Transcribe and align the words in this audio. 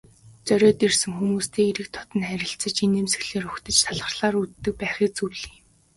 Зориод 0.47 0.79
ирсэн 0.87 1.11
хүмүүстэй 1.17 1.63
эелдэг 1.65 1.87
дотно 1.95 2.23
харилцаж, 2.31 2.75
инээмсэглэлээр 2.85 3.45
угтаж, 3.47 3.77
талархлаар 3.85 4.35
үддэг 4.41 4.73
байхыг 4.79 5.11
зөвлөе. 5.17 5.51